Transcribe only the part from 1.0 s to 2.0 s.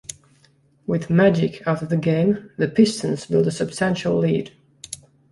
Magic out of the